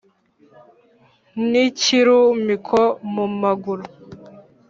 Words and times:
n'ikiru 1.49 2.19
miko 2.45 2.81
mu 3.13 3.25
maguru 3.41 3.83